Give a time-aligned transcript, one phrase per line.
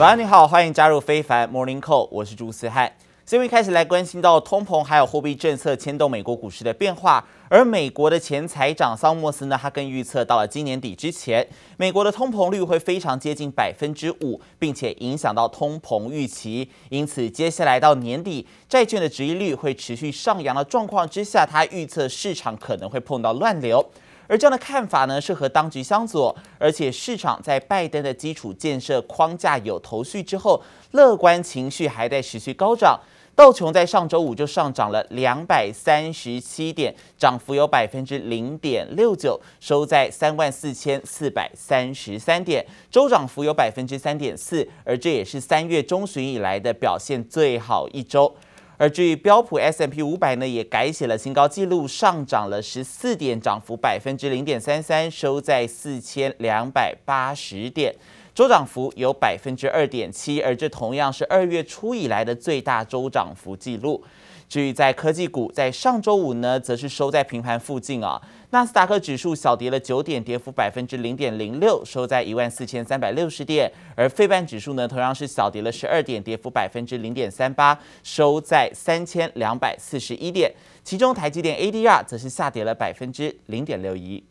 [0.00, 2.90] 早安，你好，欢迎加入非凡 Morning Call，我是朱思翰。
[3.26, 23.84] 这边开始来关心到通膨还有货币政策牵动美国股市的变化，而美国的前财长桑莫斯呢，他更预测到了今年底之前，美国的通膨率会非常接近百分之五，并且影响到通膨预期，因此接下来到年底，债券的殖利率会持续上扬的状况之下，他预测市场可能会碰到乱流。
[24.30, 30.62] 而这样的看法呢，是和当局相左，而且市场在拜登的基础建设框架有头绪之后，
[30.92, 33.00] 乐观情绪还在持续高涨。
[33.34, 48.32] 道琼在上周五就上涨了两百三十七点，涨幅有百分之零点六九，收在三万四千四百三十三点，周涨幅有百分之三点四，而这也是三月中旬以来的表现最好一周。
[48.80, 57.94] 而至于标普 S M P 五百呢，也改写了新高纪录，上涨了十四点，涨幅百分之零点三三，收在四千两百八十点，
[58.40, 64.02] 周涨幅有百分之二点七，而这同样是二月初以来的最大周涨幅记录。
[64.48, 68.18] 至于在科技股，在上周五呢，则是收在平盘附近啊。
[68.48, 73.70] 纳斯达克指数小跌了九点，跌幅百分之零点零六，收在一万四千三百六十点。
[73.94, 80.50] 而费半指数呢，同样是小跌了十二点，跌幅百分之零点三八，收在三千两百四十一点。
[80.82, 84.24] 其中台积电 ADR 则是下跌了百分之零点六一。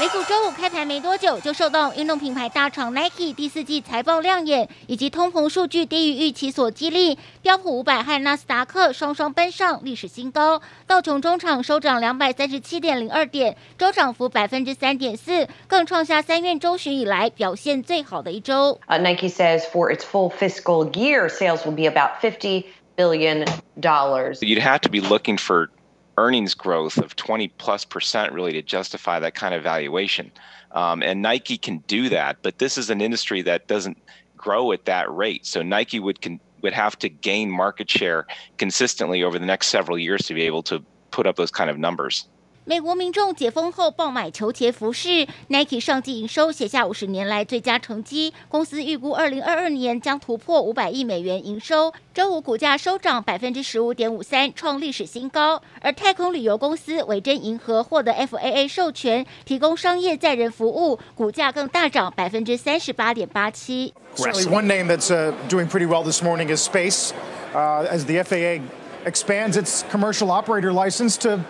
[0.00, 10.60] 美股周五开盘没多久，就受到运动品牌大厂 Nike 第四季财报亮眼以及通膨数据低于预期所激励，标普五百和纳斯达克双双奔上历史新高。
[10.88, 18.80] 道琼中场收涨两百三十七点零二点，周涨幅百分之三点四，更创下三月中旬以来表现最好的一周。
[18.88, 22.64] Uh, Nike says for its full fiscal year, sales will be about fifty
[22.96, 23.46] billion
[23.80, 24.40] dollars.
[24.40, 25.68] You'd have to be looking for
[26.16, 30.30] earnings growth of 20 plus percent really to justify that kind of valuation.
[30.72, 33.98] Um, and Nike can do that, but this is an industry that doesn't
[34.36, 35.46] grow at that rate.
[35.46, 38.26] So Nike would can, would have to gain market share
[38.58, 41.78] consistently over the next several years to be able to put up those kind of
[41.78, 42.26] numbers.
[42.66, 48.32] 美国民众解封后爆买球鞋服饰，Nike 上季营收写下五十年来最佳成绩。
[48.48, 51.92] 公司预估二零二二年将突破五百亿美元营收。
[52.14, 55.60] 周五股价收涨百分之十五点五三，创历史新高。
[55.82, 63.92] 而太空旅游公司维珍银河获得 FAA 授权，提供商业载人服务，股价更大涨百分之三十八点八七。
[64.16, 65.10] Certainly one name that's
[65.50, 67.10] doing pretty well this morning is Space,
[67.52, 68.64] as the FAA
[69.04, 71.40] expands its commercial operator license to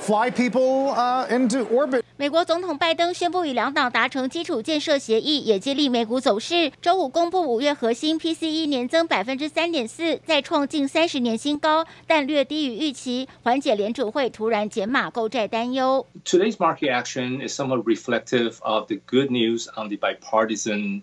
[0.00, 0.94] Fly people
[1.28, 2.02] into orbit。
[2.18, 6.72] 美国总统拜登宣布与两党达成基础建设协议，也激励美股走势。
[6.80, 16.06] 周五公布五月核心 PCE 年增百分之三点四，再创近三十年新高，但略低于预期，缓解联准会突然减码购债担忧。
[16.24, 21.02] Today's market action is somewhat reflective of the good news on the bipartisan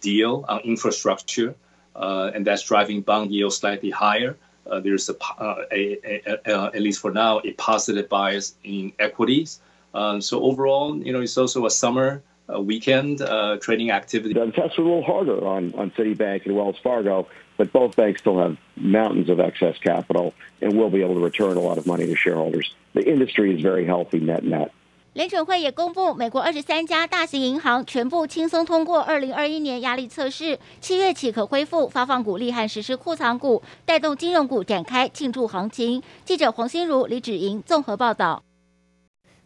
[0.00, 1.54] deal on infrastructure,
[1.92, 4.36] and that's driving bond yields slightly higher.
[4.83, 9.59] There's a, a, a, a, at least for now, a positive bias in equities.
[9.93, 12.21] So overall, you know, it's also a summer
[12.59, 13.19] weekend
[13.61, 14.33] trading activity.
[14.33, 18.21] The tests are a little harder on, on Citibank and Wells Fargo, but both banks
[18.21, 21.85] still have mountains of excess capital and will be able to return a lot of
[21.85, 22.73] money to shareholders.
[22.93, 24.71] The industry is very healthy net net.
[25.13, 36.03] 联准会也公布，美国二十三家大型银行全部轻松通过二零二一年压力测试，七月起可恢复发放股利和实施库藏股，带动金融股展开庆祝行情。
[36.23, 38.43] 记者黄心如、李芷莹综合报道。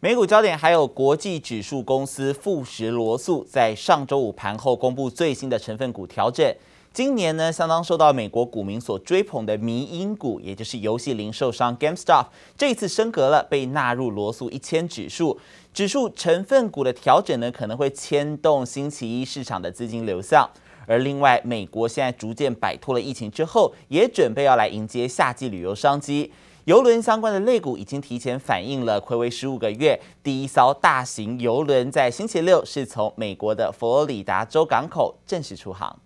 [0.02, 6.54] 美股焦点还有国际指数公司富时罗素在上周五盘后公布最新的成分股调整。
[6.94, 15.40] 今年呢，相当受到美国股民所追捧的迷因股，也就是游戏零售商 GameStop，这一次升格了，被纳入罗素一千指数。
[15.74, 20.48] 指数成分股的调整呢，可能会牵动星期一市场的资金流向。
[20.86, 26.32] 而另外，美国现在逐渐摆脱了疫情之后，也准备要来迎接夏季旅游商机。
[26.66, 36.00] 邮轮相关的类股已经提前反映了，睽违十五个月，第一艘大型邮轮在星期六是从美国的佛罗里达州港口正式出航。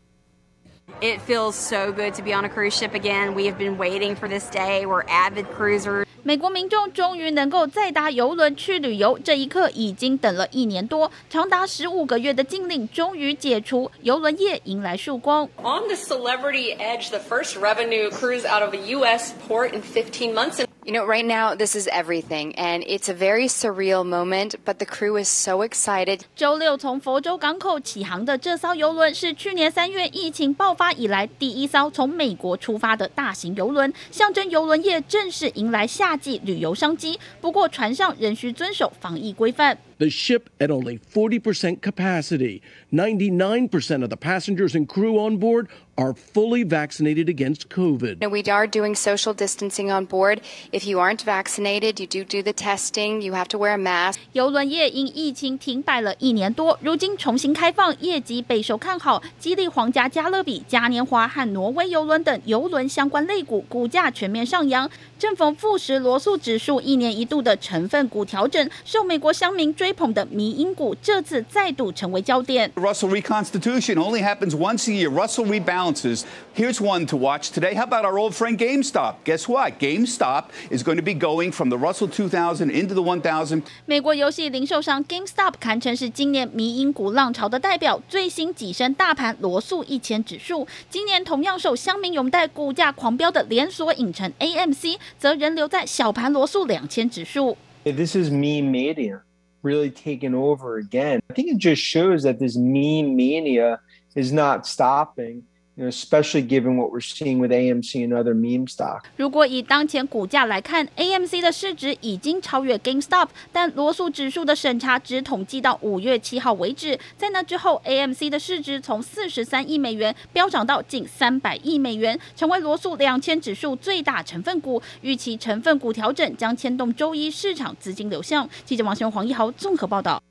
[1.00, 3.34] It feels so good to be on a cruise ship again.
[3.34, 4.86] We have been waiting for this day.
[4.86, 6.06] We're avid cruisers.
[6.22, 15.48] 美国民众终于能够再搭邮轮去旅游，这一刻已经等了一年多，长达十五个月的禁令终于解除，邮轮业迎来曙光。
[15.56, 19.32] On the Celebrity Edge, the first revenue cruise out of a U.S.
[19.48, 20.64] port in 15 months.
[20.87, 24.55] You know, right now this is everything, and it's a very surreal moment.
[24.63, 26.21] But the crew is so excited.
[26.33, 37.19] 周六从佛州港口启航的这艘游轮是去年三月疫情爆发以来第一艘从美国出发的大型游轮，象征游轮业正式迎来夏季旅游商机。
[37.41, 39.77] 不过船上仍需遵守防疫规范。
[39.98, 42.60] the ship at only 40% capacity.
[42.92, 48.28] 99% of the passengers and crew on board are fully vaccinated against COVID.
[48.30, 50.40] We are doing social distancing on board.
[50.72, 53.20] If you aren't vaccinated, you do do the testing.
[53.22, 54.18] You have to wear a mask.
[54.32, 64.90] 邮轮业因疫情停摆了一年多，如今重新开放，业绩备受看好，激励皇家加勒比、嘉年华和挪威邮轮等邮轮相关类股股价全面上扬。
[65.18, 72.71] 正逢富时罗素指数一年一度的成分股调整，受美国乡民追 捧的迷因股，这次再度成为焦点。
[72.75, 75.09] Russell reconstitution only happens once a year.
[75.09, 76.23] Russell rebalances.
[76.55, 77.75] Here's one to watch today.
[77.75, 79.15] How about our old friend GameStop?
[79.25, 79.79] Guess what?
[79.79, 83.63] GameStop is going to be going from the Russell 2000 into the 1000.
[83.85, 90.67] 美国游戏零售商 GameStop 堪称是今年迷因股浪潮的代表，最新跻身大盘罗素一千指数。
[90.89, 94.97] 今年同样受乡民拥戴、股价狂飙的连锁影城 AMC。
[95.17, 97.57] 则仍留在小盘罗素两千指数。
[97.83, 99.21] This is meme mania
[99.63, 101.19] really taken over again.
[101.29, 103.79] I think it just shows that this meme mania
[104.15, 105.43] is not stopping.
[105.77, 109.03] Especially given what we're seeing with AMC and other meme stock.
[109.15, 116.97] 如果以当前股价来看，AMC 的市值已经超越 GameStop，但罗素指数的审查只统计到五月七号为止。
[117.15, 124.81] 在那之后，AMC 的市值从四十三亿美元飙涨到近三百亿美元，成为罗素两千指数最大成分股。
[125.01, 128.47] 预期成分股调整将牵动周一市场资金流向。
[128.65, 130.21] 记者王雄、黄一豪综合报道。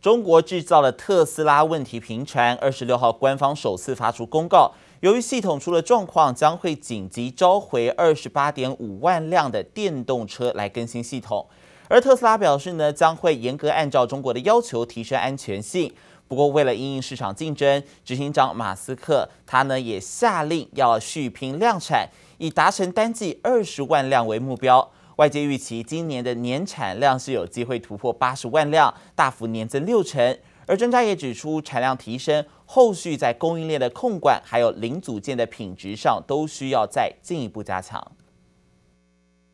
[0.00, 11.44] 中国制造的特斯拉问题频传，二十六号官方首次发出公告，由于系统出了状况，将会紧急召回二十八点五万辆的电动车来更新系统。
[11.88, 15.92] 而特斯拉表示呢，将会严格按照中国的要求提升安全性。
[16.28, 24.92] 不过，为了因应市场竞争，执行长马斯克他呢也下令要续拼量产，以达成单季二十万辆为目标。
[25.18, 30.38] 外界预期今年的年产量是有机会突破八十万辆，大幅年增六成。
[30.64, 38.00] 而专家也指出，产量提升后续在供应链的控管，还有零组件的品质上，都需要再进一步加强。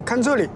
[0.04, 0.46] 看这里，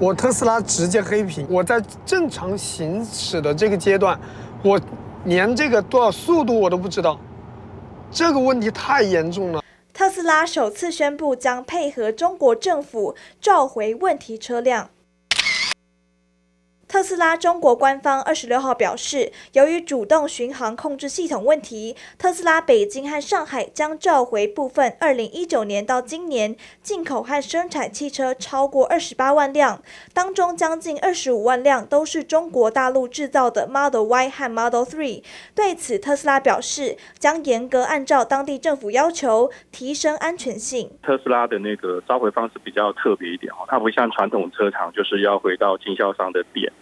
[0.00, 1.46] 我特斯拉直接黑屏。
[1.48, 4.18] 我在正常行驶的这个阶段，
[4.64, 4.80] 我
[5.26, 7.16] 连这个多少速度我都不知道，
[8.10, 9.62] 这个问题太严重了。
[9.96, 14.90] 特斯拉首次宣布将配合中国政府召回问题车辆。
[16.96, 29.82] 特斯拉中国官方二十六号表示，由于主动巡航控制系统问题，特斯拉北京和上海将召回部分二零一九年到今年进口和生产汽车超过二十八万辆，
[30.14, 35.22] 当中将近二十五万辆都是中国大陆制造的 Model Y 和 Model Three。
[35.54, 40.90] 对此，特斯拉表示将严格按照当地政府要求提升安全性。
[41.02, 46.72] 特斯拉的那个召回方式比较特别一点哦，它不像传统车厂，就是要回到经销商的店。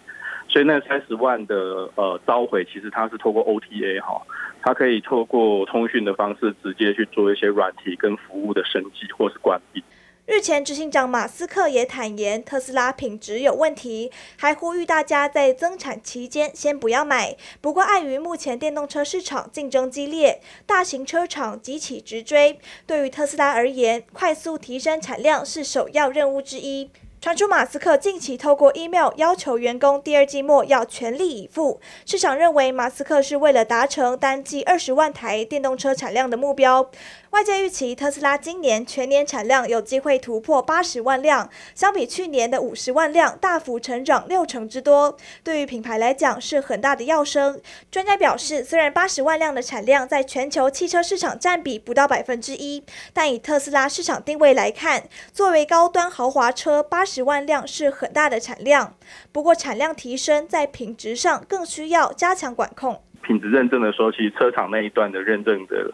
[0.55, 4.21] 所以那三十万的呃召回，其实它是透过 OTA 哈，
[4.61, 9.83] 它可以透过通讯的方式直接去做一些软体跟服务的升级或是关闭。
[10.25, 17.35] 日前执行长马斯克也坦言特斯拉品质有问题，还呼吁大家在增产期间先不要买。
[17.59, 22.57] 不过碍于目前电动车市场竞争激烈，大型车厂急起直追，
[22.87, 26.89] 对于特斯拉而言，快速提升产量是首要任务之一。
[27.25, 36.87] 传出马斯克近期透过 email 要求员工第二季末要全力以赴，市场认为马斯克是为了达成单季二十万台电动车产量的目标。
[37.35, 45.17] 外界预期特斯拉今年全年产量有机会突破八十万辆，相比去年的五十万辆，大幅成长六成之多。
[45.43, 47.59] 对于品牌来讲是很大的跃升。
[47.91, 58.95] 专家表示，虽然八十万辆的产量在全球汽车市场占比不到百分之一，但以特斯拉市场定位来看，作为高端豪华车，八十万辆是很大的产量。
[59.33, 63.01] 不过产量提升在品质上更需要加强管控。
[63.23, 65.91] 品质认证的时候，其实车厂那一段的认证的。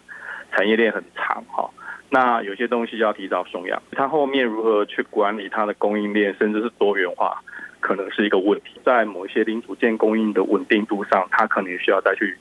[0.51, 1.69] 产业链很长哈，
[2.09, 7.41] 那有些东西要提早送样，它后面如何去管理它的供应链，甚至是多元化，
[7.79, 8.79] 可能是一个问题。
[8.85, 12.37] 在某些零组件供应的稳定度上，它可能需要再去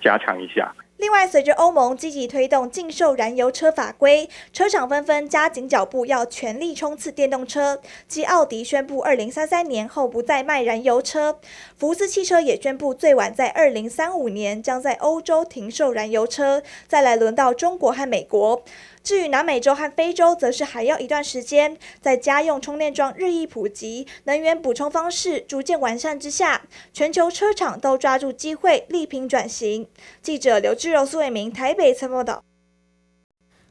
[0.00, 0.72] 加强一下。
[1.02, 7.80] 另外，随着欧盟积极推动禁售燃油车法规，车厂纷纷加紧脚步，要全力冲刺电动车。
[8.06, 11.40] 继奥迪宣布二零三三年后不再卖燃油车，
[11.76, 16.62] 福斯汽车也宣布最晚在二零三五年将在欧洲停售燃油车。
[16.86, 18.62] 再来轮到中国和美国。
[19.02, 21.76] 至于南美洲和非洲，则是还要一段时间。
[22.00, 29.88] 在家用充电桩日益普及、能源补充方式逐渐完善之下，全球车厂都抓住机会力拼转型。
[30.22, 32.44] 记者刘志柔、苏伟明台北参报道。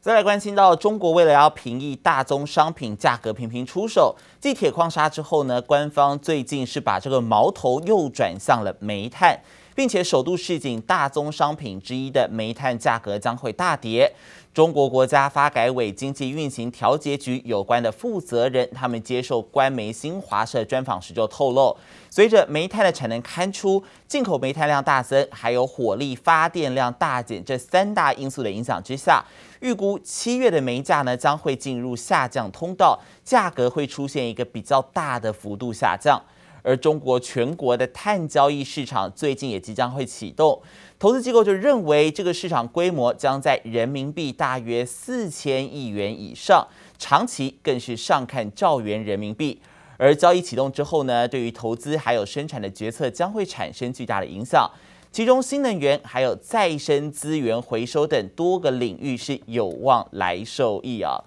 [0.02, 9.40] 再来关心到中国为了要平抑大宗商品价格频频出手，继铁矿砂之后呢，官方最近是把这个矛头又转向了煤炭，
[9.76, 14.16] 并且首度示警大宗商品之一的煤炭价格将会大跌。
[14.54, 21.78] 中国国家发改委经济运行调节局有关的负责人，他们接受官媒新华社专访时就透露，
[22.10, 29.24] 随着煤炭的产能刊出，进口煤炭量大增，还有火力发电量大减这三大因素的影响之下，
[29.62, 36.22] 预估七月的煤价呢将会进入下降通道，价格会出现一个比较大的幅度下降。
[36.64, 40.62] 而中国全国的碳交易市场最近也即将会启动，
[41.00, 46.68] 投资机构就认为这个市场规模将在人民币大约四千亿元以上，
[47.00, 49.60] 长期更是上看兆元人民币。
[49.98, 54.70] 而交易启动之后呢，对于投资还有生产的决策将会产生巨大的影响，
[55.12, 61.20] 其中新能源还有再生资源回收等多个领域是有望来受益啊。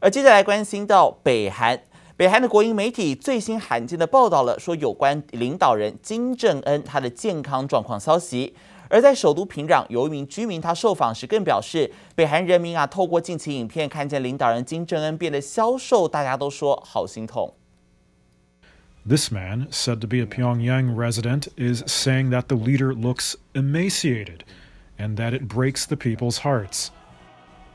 [0.00, 1.80] 而接下来关心到北韩。
[2.21, 8.55] 北韩的国营媒体最新罕见的报道了说有关领导人金正恩他的健康状况消息，
[8.89, 17.53] 而在首都平壤，有一名居民他受访时更表示，北韩人民啊透过近期影片看见领导人金正恩变得消瘦，大家都说好心痛。
[19.07, 24.39] This man, said to be a Pyongyang resident, is saying that the leader looks emaciated
[24.97, 26.89] and that it breaks the people's hearts.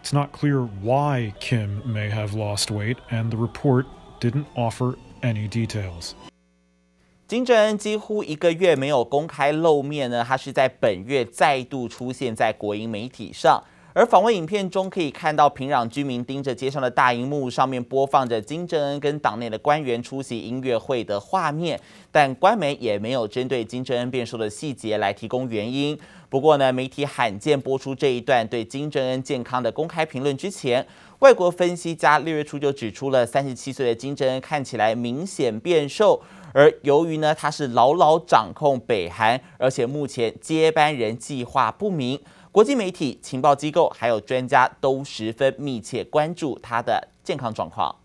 [0.02, 3.87] It's not clear why Kim may have lost weight, and the report
[4.19, 6.12] didn't offer any details.
[7.27, 13.63] 金正恩几乎一个月没有公开露面呢，他是在本月再度出现在国营媒体上。
[13.98, 25.98] 而访问影片中可以看到，平壤居民盯着街上的大荧幕，上面播放着金正恩跟党内的官员出席音乐会的画面，但官媒也没有针对金正恩变瘦的细节来提供原因。
[26.30, 30.86] 不过呢，媒体罕见播出这一段对金正恩健康的公开评论之前，
[31.18, 36.22] 外国分析家六月初就指出了，三十七岁的金正恩看起来明显变瘦，
[36.54, 42.20] 而由于呢他是牢牢掌控北韩，而且目前接班人计划不明，
[42.57, 47.95] 国际媒体、情报机构还有专家都十分密切关注他的健康状况。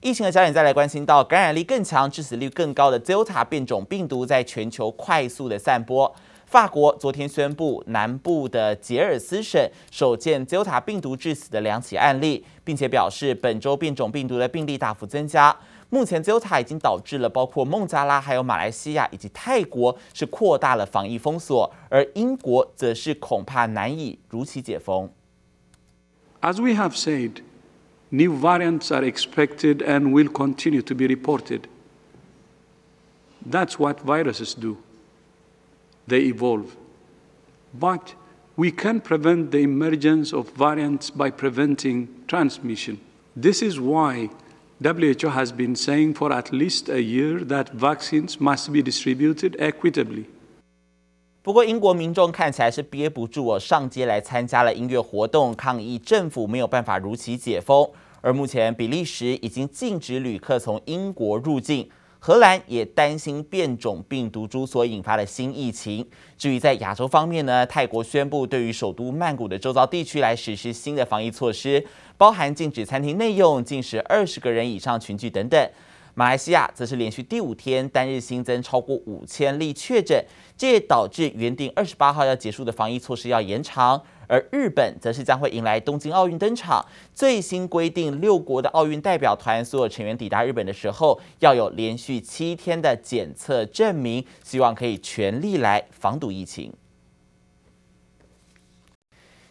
[0.00, 6.12] 疫情的焦点再来关心到感染力更强、致死率更高的 Delta 变种病毒在全球快速的散播。
[6.46, 15.56] 法国昨天宣布，南部的杰尔斯省首见 Delta 病毒致死的两起案例，并且表示本周变种病毒的病例大幅增加。
[15.89, 25.09] 目前 Delta 已经导致了包括孟加拉、还有马来西亚以及泰国是扩大了防疫封锁，而英国则是恐怕难以如期解封。
[26.41, 27.41] As we have said,
[28.09, 31.63] new variants are expected and will continue to be reported.
[33.49, 34.77] That's what viruses do.
[36.07, 36.75] They evolve.
[37.79, 38.15] But
[38.55, 42.99] we can prevent the emergence of variants by preventing transmission.
[43.35, 44.29] This is why
[44.78, 50.24] WHO has been saying for at least a year that vaccines must be distributed equitably.
[51.42, 57.88] 不过，英国民众看起来是憋不住哦，上街来参加了音乐活动，抗议政府没有办法如期解封。
[58.20, 61.88] 而目前，比利时已经禁止旅客从英国入境。
[62.18, 66.04] 荷兰也担心变种病毒株所引发的新疫情。
[66.36, 71.84] 至于在亚洲方面呢，泰国宣布对于首都曼谷的周遭地区来实施新的防疫措施，
[72.16, 75.70] 包含禁止餐厅内用、禁止二十个人以上群聚等等。
[76.14, 80.24] 马来西亚则是连续第五天单日新增超过五千例确诊，
[80.56, 84.02] 这也导致原定二十八号要结束的防疫措施要延长。
[84.26, 96.72] 而日本则是将会迎来东京奥运登场，最新规定，六国的奥运代表团所有成员抵达日本的时候，要有连续七天的检测证明，希望可以全力来防堵疫情。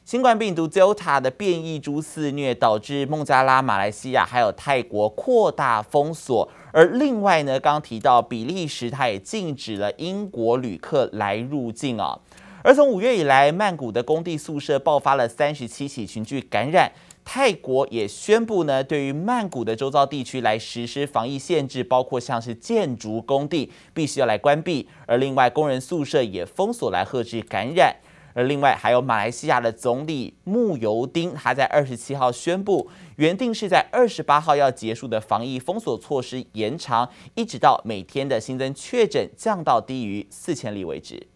[0.03, 12.20] 新冠病毒 Delta 的变异株肆虐，导致孟加拉、马来西亚还有泰国扩大封锁，而另外呢，刚刚提到比利时，它也禁止了英国旅客来入境啊。
[12.66, 16.92] 而从五月以来，曼谷的工地宿舍爆发了三十七起群聚感染。
[17.24, 27.98] 泰国也宣布呢，对于曼谷的周遭地区来实施防疫限制，包括像是建筑工地必须要来关闭，而另外工人宿舍也封锁来遏制感染。
[28.34, 41.28] 而另外还有马来西亚的总理慕尤丁，他在二十七号宣布，原定是在二十八号要结束的防疫封锁措施延长，一直到每天的新增确诊降到低于四千例为止。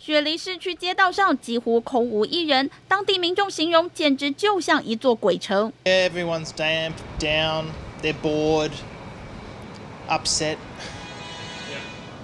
[0.00, 5.72] 雪梨市区街道上几乎空无一人，当地民众形容简直就像一座鬼城。
[5.84, 7.64] Everyone's damp, down,
[8.00, 8.70] they're bored,
[10.08, 10.56] upset.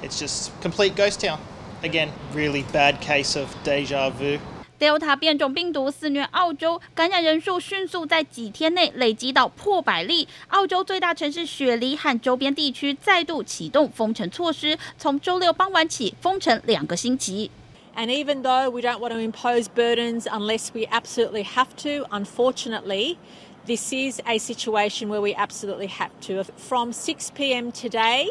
[0.03, 1.39] It's just complete ghost town.
[1.83, 4.39] Again, really bad case of deja vu.
[4.79, 10.29] Delta 变种病毒肆虐澳洲，感染人数迅速在几天内累积到破百例。
[10.49, 17.51] 澳洲最大城市雪梨和周边地区再度启动封城措施，从周六傍晚起封城两个星期。
[17.97, 23.19] And even though we don't want to impose burdens unless we absolutely have to, unfortunately,
[23.67, 26.45] this is a situation where we absolutely have to.
[26.45, 27.73] From 6 p.m.
[27.73, 28.29] today,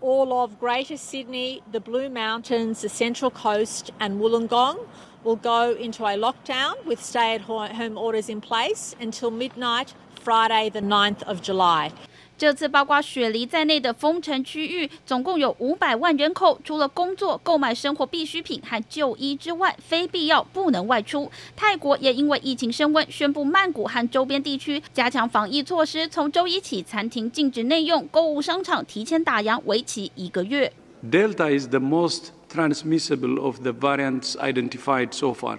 [0.00, 4.86] all of Greater Sydney, the Blue Mountains, the Central Coast, and Wollongong
[5.24, 10.68] will go into a lockdown with stay at home orders in place until midnight, Friday,
[10.68, 11.92] the 9th of July.
[12.40, 21.30] 这次包括雪梨在内的封城区域，总共有五百万人口，除了工作、购买生活必需品和就医之外，非必要不能外出。
[21.54, 30.72] 泰国也因为疫情升温，宣布曼谷和周边地区加强防疫措施，从周一起，餐厅禁止内用，购物商场提前打烊，为期一个月。
[31.10, 35.58] Delta is the most transmissible of the variants identified so far,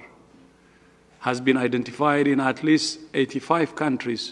[1.22, 4.32] has been identified in at least 85 countries.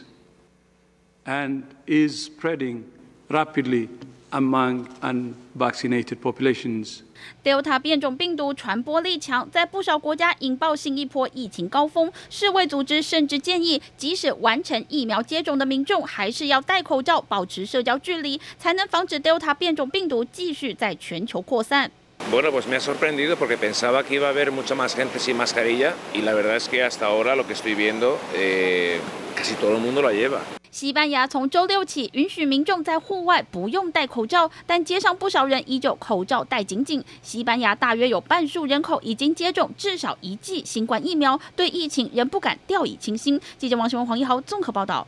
[1.25, 2.83] And is spreading
[3.29, 3.89] rapidly
[4.31, 7.01] among unvaccinated populations.
[7.43, 12.11] Delta 变种病毒传播力强，在不少国家引爆新一波疫情高峰。
[12.29, 21.91] 世卫组织甚至建议，即使完成疫苗接种的民众，还是要戴口罩、保持社交距离，才能防止 Delta 变种病毒继续在全球扩散。
[22.31, 25.93] Bueno, pues me ha sorprendido porque pensaba que iba a haber mucha más gente sin mascarilla
[26.13, 28.99] y la verdad es que hasta ahora lo que estoy viendo, eh,
[29.35, 30.41] casi todo el mundo la lleva.
[30.71, 37.03] 西班牙从周六起允许民众在户外不用戴口罩，但街上不少人依旧口罩戴紧紧。
[37.21, 43.39] 西班牙大约有半数人口已经接种至少一剂新冠疫苗，对疫情仍不敢掉以轻心。
[43.57, 45.07] 记者王新文、黄一豪综合报道。